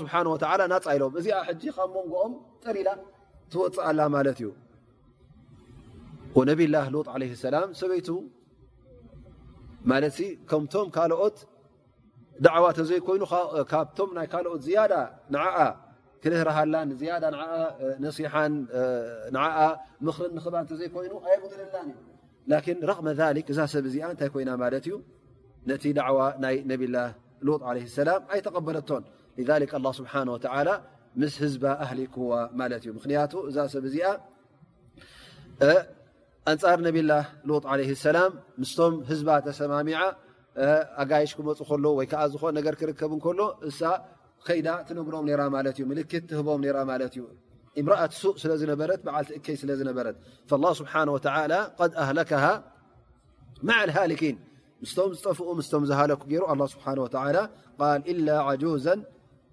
ስብሓ 0.00 0.12
ላ 0.26 0.28
እናፃይሎም 0.68 1.12
እዚኣ 1.20 1.36
ሕጂ 1.48 1.62
ካብ 1.76 1.88
ሞንጎኦም 1.96 2.32
ጠሊኢላ 2.64 2.90
ትወፅአላ 3.52 4.00
ማለት 4.16 4.38
እዩ 4.40 4.48
ነብ 6.48 6.60
ላ 6.74 6.76
ሉ 6.94 6.96
ለ 7.20 7.24
ሰላም 7.46 7.68
ሰበይቱ 7.80 8.08
ማለት 9.90 10.16
ከምቶም 10.50 10.88
ካኦት 10.96 11.36
ዳዕዋ 12.46 12.64
እተዘይኮይኑ 12.74 13.22
ካብቶም 13.72 14.10
ናይ 14.16 14.26
ኦት 14.54 14.64
ያዳ 14.76 14.94
ን 15.34 15.36
ክልህርሃላን 16.22 16.88
ያዳ 17.10 17.24
ነሲሓን 18.04 18.54
ምክር 20.06 20.26
ንክባ 20.36 20.54
እተዘይኮይኑ 20.66 21.12
ኣይጉለላን 21.28 21.86
እዩ 21.92 21.96
ላን 22.52 22.78
ረመ 22.90 23.06
ሊ 23.36 23.38
እዛ 23.52 23.58
ሰብ 23.74 23.84
እዚ 23.90 23.96
እንታይ 24.12 24.28
ኮይና 24.34 24.50
ማለት 24.62 24.84
እዩ 24.88 24.94
ነቲ 25.70 25.84
ዳዕዋ 25.98 26.18
ናይ 26.44 26.56
ነብላ 26.70 26.96
ሉ 27.46 27.50
ለ 27.76 27.86
ሰላም 27.98 28.22
ኣይተቀበለቶን 28.34 29.02
ስ 29.46 30.00
ምስ 31.22 31.34
ህዝ 31.42 31.54
ኣሊክዋ 31.90 32.30
ማ 32.58 32.64
ዩ 32.84 32.92
እ 32.94 33.80
ብ 33.84 33.86
ዚ 33.94 33.98
ንፃ 36.54 36.64
ሎ 36.96 37.00
ላ 37.08 38.20
ስም 38.76 38.92
ህዝባ 39.08 39.28
ተሰማሚ 39.46 39.88
ኣጋይሽ 41.04 41.30
ክመፁ 41.38 41.58
ወይ 41.98 42.06
ዝ 42.32 42.34
ክከብሎ 42.80 43.40
እ 43.68 43.72
ከ 44.46 44.58
ነግሮም 45.00 45.26
ዩ 45.32 45.34
ቦም 46.48 46.60
ዩ 46.70 46.76
ም 46.88 46.92
እ 47.78 47.82
በ 53.66 54.02
እይ 54.04 54.26
ስም 54.94 55.08
ዝጠፍኡ 55.18 55.48
ም 55.58 55.60
ዝለኩ 55.88 56.22
ሩ 58.64 58.74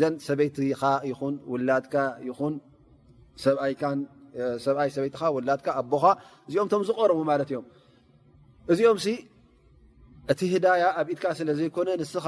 ዘ 0.00 0.02
ሰበይቲኻ 0.26 0.82
ይኹን 1.10 1.34
ውላካ 1.52 1.94
ይን 2.28 2.54
ሰበይ 4.64 4.90
ላካ 5.50 5.66
ኣቦኻ 5.80 6.04
እዚኦምቶም 6.48 6.82
ዝቀረቡ 6.88 7.20
ማለት 7.30 7.48
እዮም 7.52 7.64
እዚኦም 8.72 8.98
እቲ 10.32 10.40
ህዳያ 10.54 10.82
ኣብኢትካ 11.00 11.24
ስለ 11.38 11.48
ዘይኮነ 11.58 11.88
ንስኻ 12.00 12.26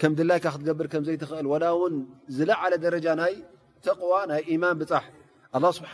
ከም 0.00 0.12
ድላይካ 0.18 0.44
ክትገብር 0.54 0.86
ከምዘይትኽእል 0.92 1.46
ላ 1.62 1.66
ውን 1.80 1.94
ዝለዓለ 2.36 2.72
ደረጃ 2.84 3.06
ናይ 3.20 3.34
ተዋ 3.84 4.12
ናይ 4.30 4.42
ማን 4.62 4.76
ብፃሕ 4.80 5.04
ስብሓ 5.78 5.92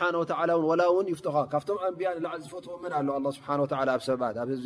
ላን 0.79 1.07
ይፍትኻ 1.13 1.35
ካብቶም 1.51 1.79
ኣንያ 1.87 2.07
ንላዓል 2.17 2.41
ዝፈትዎን 2.45 2.93
ኣ 3.17 3.35
ስሓ 3.37 3.47
ኣብ 3.97 4.01
ሰባት 4.09 4.35
ኣብ 4.43 4.49
ህ 4.53 4.65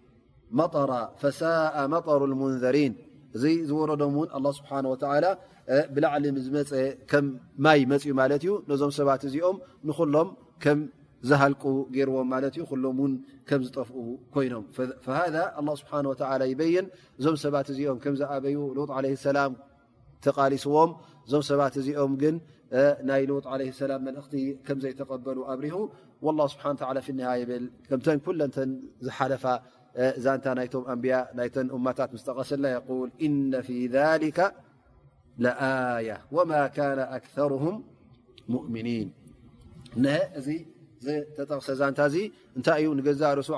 መሩ 0.59 2.21
ንሪ 2.33 2.77
እዚ 3.35 3.43
ዝረዶም 3.67 4.15
ን 4.43 4.51
ስብሓ 4.59 4.71
ብላዕሊ 5.95 6.23
ዝመፀ 6.45 6.71
ም 7.25 7.25
ማይ 7.65 7.79
መፅ 7.91 8.03
ማት 8.19 8.31
እዩ 8.37 8.45
ዞም 8.81 8.91
ሰባት 8.97 9.21
እዚኦም 9.27 9.57
ንሎም 9.87 10.29
ምዝሃል 10.79 11.53
ገዎም 11.95 12.31
ዝጠፍ 13.65 13.89
ይኖም 14.45 14.65
ስሓ 15.81 16.31
ይበይን 16.51 16.87
እዞም 17.19 17.35
ሰባት 17.43 17.67
እዚኦም 17.73 17.97
ዝበዩ 18.21 18.55
ሎ 18.77 18.87
ለ 18.91 19.15
ላ 19.37 19.47
ተቃሊስዎም 20.25 20.91
እዞም 21.25 21.43
ሰባት 21.51 21.75
እዚኦም 21.81 22.11
ግን 22.23 22.35
ናይ 23.09 23.23
ሎ 23.29 23.41
ላ 23.47 23.95
እቲ 24.25 24.33
ም 24.75 24.79
ዘይተበሉ 24.83 25.37
ኣብሪሁ 25.53 25.77
ሓ 26.63 26.73
ኒሃ 27.19 27.29
ብል 27.51 27.65
ከተ 27.91 28.17
ተ 28.57 28.67
ዝሓለፋ 29.07 29.43
ዛንታ 30.25 30.45
ናይቶም 30.57 30.83
ኣንብያ 30.91 31.15
ናይ 31.37 31.47
እማታት 31.77 32.11
ስ 32.21 32.23
ጠቀሰ 32.27 32.51
ፊ 33.67 33.71
ذ 33.93 33.95
ኣያ 35.97 36.09
ወማ 36.35 36.51
ኣክثርه 37.17 37.65
ؤሚኒን 38.57 39.09
እዚ 40.39 40.49
ተጠቕሰ 41.35 41.67
ዛንታ 41.81 41.99
እዚ 42.09 42.17
እንታይ 42.57 42.79
እዩ 42.81 42.89
ንገዛ 42.99 43.21
ርሱ 43.39 43.49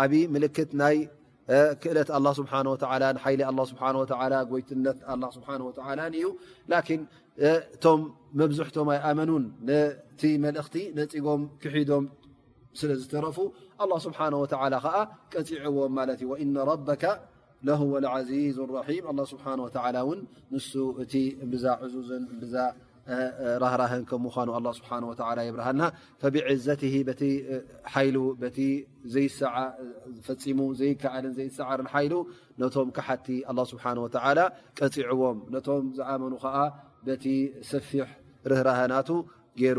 ዓብ 0.00 0.12
ምልክት 0.34 0.70
ናይ 0.82 0.96
ክእለት 1.82 2.10
ስብሓه 2.38 2.66
ሓ 3.22 3.88
ስه 4.10 4.38
ጎይትነት 4.50 4.98
ስሓه 5.36 6.00
እዩ 6.18 6.26
እቶም 7.48 8.00
መብዝሕቶም 8.40 8.88
ኣይ 8.94 8.98
ኣመኑን 9.10 9.44
ቲ 10.20 10.28
መልእክቲ 10.44 10.76
ነፅጎም 10.98 11.40
ክሒዶም 11.62 12.04
ስለዝተረፉ 12.80 13.36
ه 13.80 13.98
ስብሓነه 14.06 14.38
ወተላ 14.44 14.74
ከዓ 14.84 14.96
ቀፂዕዎም 15.32 15.92
ማለት 15.98 16.18
እዩ 16.22 16.26
ወኢነ 16.32 16.54
ረበካ 16.72 17.04
ለهወ 17.68 17.92
ዚዙ 18.30 18.56
ራሒም 18.78 19.04
ኣ 19.10 19.12
ስብሓና 19.32 19.58
ወተላ 19.66 19.96
እውን 20.04 20.20
ንሱ 20.52 20.70
እቲ 21.02 21.12
ብዛ 21.52 21.64
ዕዙዝን 21.84 22.24
ዛ 22.52 22.56
ራህራህን 23.62 24.02
ከምኳኑ 24.10 24.48
ኣ 24.58 24.60
ስብሓ 24.78 24.90
ላ 25.38 25.40
የብርሃና 25.48 25.80
ብዕዘት 26.34 26.82
ቲ 27.20 27.22
ሓይሉ 27.94 28.16
በቲ 28.42 28.58
ፈፂሙ 30.26 30.60
ዘይከዓልን 30.80 31.34
ዘይሰዓርን 31.38 31.88
ሓይሉ 31.94 32.14
ነቶም 32.62 32.90
ካሓቲ 32.98 33.28
ስብሓን 33.72 34.00
ወተላ 34.04 34.38
ቀፂዕዎም 34.80 35.38
ነቶም 35.56 35.84
ዝኣመኑ 36.00 36.32
ከዓ 36.44 36.56
በቲ 37.08 37.26
ሰፊሕ 37.72 38.08
ርህራህናቱ 38.52 39.10
ገይሩ 39.60 39.78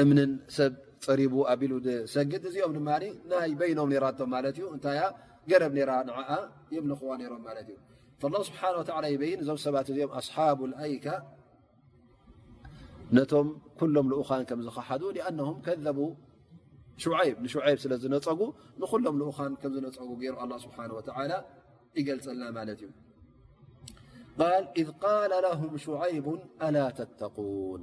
እምን 0.00 0.30
ሰብ 0.56 0.72
ፅሪቡ 1.04 1.34
ኣቢሉ 1.52 1.72
ሰግጥ 2.14 2.40
እዚኦም 2.48 2.72
ድማ 2.76 2.88
ናይ 3.30 3.50
በይኖም 3.60 3.90
ራቶም 4.04 4.28
ማለት 4.34 4.56
ዩ 4.62 4.64
እንታ 4.76 4.86
ገረብ 5.50 5.74
ራ 5.90 5.94
የም 6.74 6.84
ልኽዋ 6.90 7.10
ሮም 7.32 7.42
ማለት 7.48 7.68
እዩ 7.74 8.42
ስብሓ 8.48 8.62
ይበይ 9.14 9.32
እዞም 9.42 9.58
ሰባት 9.64 9.88
እዚኦም 9.92 10.12
ኣሓቡ 10.20 10.60
ኣይካ 10.84 11.06
ነቶም 13.16 13.48
ኩሎም 13.80 14.06
ልኡኻን 14.12 14.44
ከም 14.50 14.60
ዝኸሓዱ 14.68 15.02
ኣም 15.30 15.50
ከቡ 15.66 15.98
ሽይብ 17.02 17.36
ንሽይብ 17.46 17.78
ስለዝነፀጉ 17.84 18.40
ንሎም 18.82 19.16
ልኡኻን 19.22 19.52
ከም 19.62 19.72
ዝነፀጉ 19.76 20.10
ገሩ 20.22 20.38
ስብሓ 20.64 20.78
ይገልፀልና 22.00 22.44
ማለት 22.60 22.80
እዩ 22.86 22.90
ል 24.40 25.36
ለ 25.44 25.48
ም 25.74 25.76
ሸዓይቡ 25.84 26.26
ኣላ 26.66 26.76
ተተን 26.98 27.82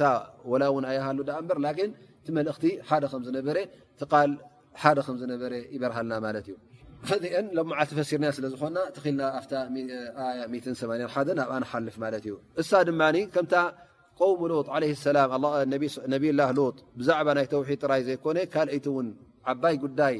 ዝበ 5.16 5.48
ይበርሃልና 5.74 6.12
ዩ 6.48 6.54
ዚአ 7.56 7.84
ፈሲር 7.96 8.22
ስዝኮና 8.36 8.76
8 9.48 9.58
ብልፍ 10.52 11.98
እዩ 12.22 12.30
እሳ 12.62 12.70
ድ 12.88 12.94
ም 13.00 13.10
ሎ 14.50 14.62
ላ 16.38 16.50
ሎ 16.58 16.62
ብዛ 16.98 17.08
ይ 17.40 17.46
ሒድ 17.68 17.82
ራይ 17.92 18.02
ዘይኮ 18.08 18.24
ካቲ 18.54 18.86
ዓባይ 19.52 19.76
ጉዳይ 19.84 20.16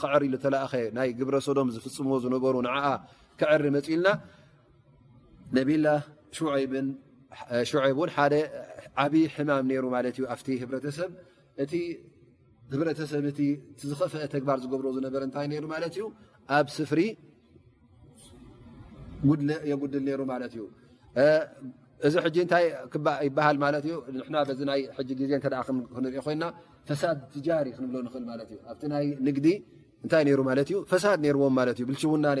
ክዕር 0.00 0.22
ዝተእኸ 0.34 0.72
ናይ 0.96 1.08
ግብረ 1.18 1.34
ሶዶም 1.48 1.68
ዝፍፅ 1.74 1.96
ሩ 2.32 2.34
ክሪ 3.40 3.64
መፅኢልና 3.76 4.06
ሓደ 8.16 8.32
ዓብይ 9.04 9.24
ሕማ 9.36 9.50
ሩ 9.68 9.86
ዩ 10.20 10.24
ኣ 10.34 10.36
ሰብ 10.98 11.12
እ 11.62 11.64
ሰብ 13.12 13.24
ዝፍአ 13.90 14.12
ግባር 14.42 14.58
ዝብሮ 14.64 14.86
ዝነበ 14.96 15.14
ታይ 15.36 15.46
ማ 15.72 15.74
ዩ 16.00 16.04
ኣብ 16.58 16.66
ፍሪ 16.90 17.00
የጉድል 19.70 20.04
ሩ 20.20 20.22
ማ 20.30 20.32
ዩ 20.60 20.62
እዚ 22.06 22.14
ይሃ 22.32 22.46
ዜ 25.08 25.10
ክንሪኦ 25.42 26.20
ኮይና 26.26 26.44
ሳ 27.02 27.04
ትጃሪ 27.34 27.66
ክንብ 27.76 27.94
እል 28.18 28.30
ዩ 28.54 28.56
ኣ 28.96 28.98
ይ 29.04 29.06
ግዲ 29.38 29.46
ታይ 30.12 30.22
ሳ 31.04 31.06
ዎ 31.28 31.30
ብውና 31.40 32.26
ሩ 32.38 32.40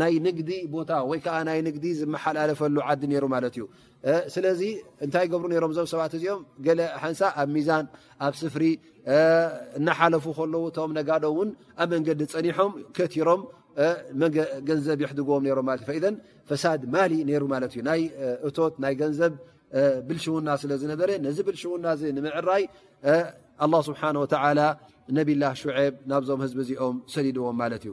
ናይ 0.00 0.14
ንግዲ 0.26 0.50
ቦታ 0.74 0.90
ወይከዓ 1.10 1.36
ናይ 1.48 1.58
ንግዲ 1.66 1.84
ዝመሓላለፈሉ 2.00 2.76
ዓዲ 2.88 3.02
ይሩ 3.16 3.24
ማለት 3.34 3.52
እዩ 3.58 3.64
ስለዚ 4.34 4.60
እንታይ 5.04 5.26
ገብሩ 5.32 5.50
ሮም 5.64 5.72
ዞም 5.76 5.86
ሰባት 5.92 6.12
እዚኦም 6.18 6.40
ገ 6.66 6.68
ሓንሳ 7.02 7.20
ኣብ 7.40 7.48
ሚዛን 7.56 7.84
ኣብ 8.26 8.34
ስፍሪ 8.40 8.64
እናሓለፉ 9.78 10.24
ከለዉ 10.38 10.64
ቶም 10.76 10.90
ነጋዶ 10.98 11.24
ውን 11.38 11.50
ኣብ 11.82 11.88
መንገዲ 11.94 12.20
ፀኒሖም 12.32 12.72
ከቲሮም 12.96 13.42
ገንዘብ 14.68 14.98
ይሕግዎም 15.04 15.44
ሮምማ 15.58 15.70
ፈሳድ 16.50 16.80
ማሊ 16.94 17.12
ሩ 17.42 17.44
ማ 17.52 17.56
ዩ 17.78 17.84
ናይ 17.90 18.02
እቶት 18.48 18.74
ናይ 18.84 18.94
ገንዘብ 19.02 19.32
ብልሽውና 20.08 20.48
ስለዝነበረ 20.62 21.10
ነዚ 21.26 21.38
ብልሽውና 21.48 21.86
ንምዕራይ 22.16 22.64
ስብሓ 23.90 24.02
ነቢላ 25.16 25.44
ሽብ 25.60 25.94
ናብዞም 26.10 26.40
ህዝቢ 26.44 26.60
እዚኦም 26.64 26.96
ሰሊድዎም 27.14 27.56
ማለት 27.62 27.82
እዩ 27.86 27.92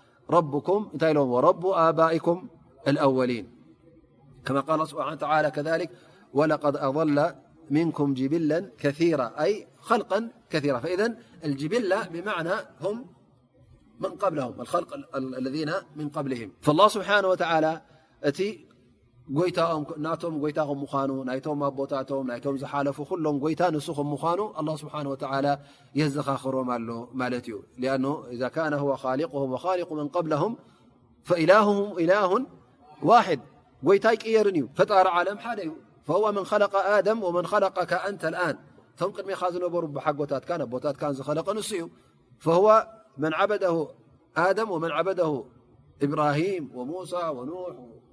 ربمورب 0.29 1.65
آبائكم 1.65 2.47
الأولين 2.87 3.47
كما 4.45 4.59
قال 4.59 4.71
الله 4.73 4.85
سبحانه 4.85 5.15
تعالى 5.15 5.51
كذلك 5.51 5.89
ولقد 6.33 6.75
أضل 6.77 7.33
منكم 7.69 8.13
جبلا 8.13 8.69
كثيرا 8.77 9.33
أي 9.43 9.67
خلقا 9.79 10.29
كثيرا 10.49 10.79
فإذن 10.79 11.15
الجبل 11.45 11.95
بمعنى 12.13 12.51
هم 12.81 13.05
من 13.99 14.09
قبلهم 14.09 14.61
الخلق 14.61 15.15
الذين 15.15 15.71
من 15.95 16.09
قبلهم 16.09 16.51
فالله 16.61 16.87
سبحانه 16.87 17.27
وتعالى 17.27 17.81
ዘ 19.31 19.43
ር 19.47 19.95
ر 46.19 46.37
ዩ 46.43 47.47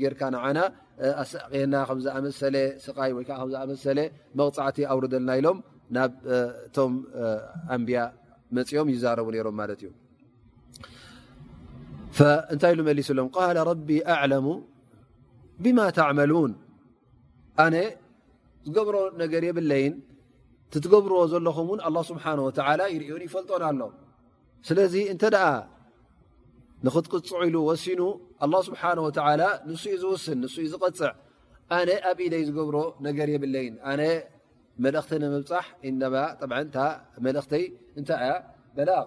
ይ 0.04 0.10
ኣቀና 4.48 4.68
ቲ 4.76 4.82
ውርልናኢሎም 4.98 5.58
ናብቶም 5.96 6.92
ንያ 7.88 8.00
ፅኦም 8.70 8.88
ይ 9.38 9.42
ሮም 9.48 9.60
እንታይ 12.52 12.72
ኢሉ 12.74 12.80
መሊስ 12.88 13.08
ሎም 13.18 13.28
ረቢ 13.68 13.88
ኣعለሙ 14.14 14.46
ብማ 15.64 15.78
ተعመሉን 15.98 16.52
ኣነ 17.64 17.76
ዝገብሮ 18.66 18.96
ነገር 19.22 19.42
የብለይን 19.48 19.94
ትትገብርዎ 20.74 21.18
ዘለኹም 21.32 21.66
እውን 21.70 21.80
ه 21.86 21.96
ስብሓ 22.10 22.24
ላ 22.80 22.82
ይርዮን 22.94 23.22
ይፈልጦና 23.26 23.62
ኣሎ 23.70 23.82
ስለዚ 24.68 24.94
እንተ 25.12 25.22
ኣ 25.48 25.52
ንኽትቅፅዕ 26.86 27.40
ኢሉ 27.48 27.56
ወሲኑ 27.70 28.00
ኣلله 28.44 28.60
ስብሓه 28.68 28.92
ወላ 29.28 29.42
ንስኡ 29.70 29.92
ዝውስን 30.02 30.38
ንኡ 30.44 30.54
ዝቕፅዕ 30.74 31.12
ኣነ 31.78 31.88
ኣብ 32.10 32.18
ኢደይ 32.26 32.42
ዝገብሮ 32.48 32.76
ነገር 33.06 33.28
የብለይን 33.34 33.74
ኣነ 33.90 34.00
መልእክተ 34.84 35.10
ንምብፃሕ 35.22 35.66
መልእክተይ 37.26 37.64
እታይያ 38.00 38.30
በላቕ 38.76 39.06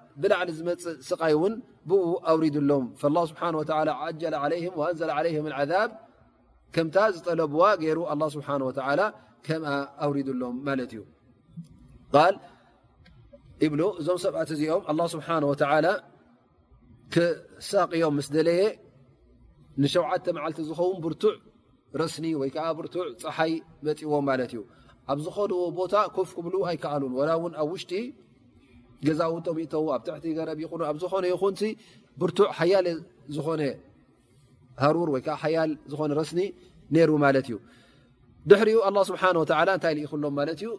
ብ 0.21 0.25
ዝፅ 0.57 0.69
ስይ 1.07 1.33
ን 1.51 1.53
ብ 1.89 1.95
ሎም 2.69 2.85
ه 4.79 4.93
ዘ 4.99 5.01
ذ 5.03 5.89
ከም 6.75 6.87
ዝጠለብዋ 7.15 7.61
ገይሩ 7.81 7.99
ه 8.11 9.11
ሎም 10.41 10.55
እዩ 13.63 13.71
እዞም 14.01 14.17
ሰብት 14.25 14.49
እዚኦም 14.53 14.83
ስه 17.13 17.25
ሳቅዮም 17.67 18.13
ምስ 18.17 18.27
ለየ 18.47 18.61
ንሸዓተ 19.81 20.25
መዓልቲ 20.35 20.57
ዝውን 20.69 20.97
ብርቱዕ 21.03 21.35
ረስኒ 22.01 22.25
ወ 22.41 22.43
ብርቱዕ 22.77 23.03
ፀሓይ 23.23 23.51
መፅዎም 23.85 24.27
እዩ 24.43 24.53
ኣብ 25.11 25.17
ዝኸዎ 25.25 25.59
ቦታ 25.79 25.93
ፍ 26.29 26.29
ክብ 26.35 26.45
ኣይከኣሉ 26.69 27.03
ኣብ 27.61 27.69
ሽጢ 27.81 27.91
ገዛውቶም 29.07 29.57
ዉ 29.83 29.87
ኣብ 29.95 30.01
ትቲ 30.07 30.25
ገረብ 30.37 30.59
ይኣብ 30.63 30.95
ዝኾነ 31.03 31.25
ይኹን 31.33 31.53
ብርቱዕ 32.19 32.49
ሃያ 32.57 32.73
ዝኮነ 33.35 33.61
ሩር 34.95 35.09
ወ 35.13 35.17
ዝነ 36.07 36.19
ስኒ 36.31 36.41
ሩ 37.09 37.11
ዩ 37.53 37.57
ድሕኡ 38.49 38.69
ስሓ 39.07 39.21
ታይ 39.83 39.95
ክሎም 40.11 40.35
ዩ 40.65 40.73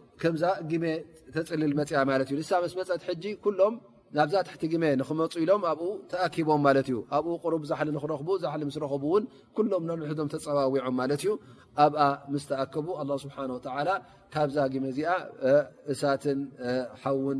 ተፅልል 1.35 1.71
መፅያ 1.79 1.99
ዩ 2.35 2.39
ሳ 2.51 2.59
ስመፀት 2.73 3.03
ሎም 3.61 3.75
ናብዛ 4.17 4.35
ትቲ 4.47 4.61
ግ 4.71 4.75
ክመፁ 5.09 5.31
ኢሎም 5.43 5.61
ኣብ 5.69 5.79
ተኣኪቦም 6.11 6.65
ዩ 6.93 6.97
ኣብ 7.17 7.25
ሎም 7.53 7.61
ም 10.21 10.27
ተፀባዊዖም 10.33 10.93
ዩ 11.27 11.31
ኣብ 11.85 11.93
ምስተኣከቡ 12.33 12.87
ስ 13.23 13.33
ካብዛ 14.35 14.57
ግመ 14.73 14.85
ዚ 14.97 14.99
እሳት 15.93 16.23
ውን 17.23 17.39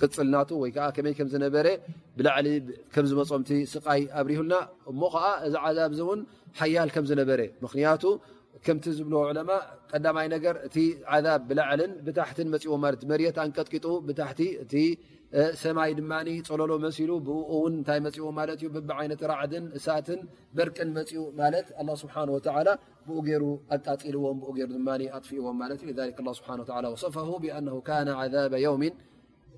ቅፅልና 0.00 0.36
ወይዓ 0.62 0.78
መይ 1.06 1.14
ዝነበ 1.34 1.54
ብላ 2.18 2.28
ዝመም 3.10 3.42
ስይ 3.72 4.02
ኣብሪሁልና 4.20 4.54
እሞ 4.92 5.00
ዓ 5.24 5.30
እዚ 5.48 5.54
ዛብ 5.78 5.92
ን 6.18 6.20
ሓያል 6.60 6.90
ምዝነበረ 7.04 7.40
ምንያቱ 7.64 8.04
ከምቲ 8.66 8.84
ዝብ 8.98 9.08
ለ 9.38 9.42
ቀይ 9.92 10.28
ገ 10.44 10.58
እቲ 10.66 10.76
ብላዕል 11.48 11.82
ብታት 12.06 12.38
ዎ 12.74 12.76
ኣንቀቂ 13.44 13.72
ቲ 14.74 14.84
እ 15.40 15.42
ሰማይ 15.60 15.90
ድ 15.98 16.02
ፀለሎ 16.48 16.70
መሲሉ 16.84 17.10
ብውን 17.26 17.74
እታይ 17.82 18.00
ዎ 18.24 18.30
ብ 18.88 18.90
ራዕን 19.30 19.66
እሳት 19.78 20.08
በርቅን 20.56 20.90
ኡ 21.12 21.22
ማ 21.88 21.94
ስ 22.00 22.04
ብኡ 23.08 23.16
ገይሩ 23.28 23.44
ኣቃልዎኣጥዎ 23.76 25.52
ብ 28.50 28.82
ም 28.82 28.92